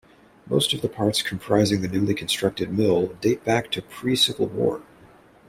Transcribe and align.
Most 0.47 0.73
of 0.73 0.81
the 0.81 0.89
parts 0.89 1.21
comprising 1.21 1.83
the 1.83 1.87
newly 1.87 2.15
constructed 2.15 2.75
mill 2.75 3.09
date 3.21 3.45
back 3.45 3.69
to 3.69 3.83
pre-Civil 3.83 4.47
War. 4.47 4.81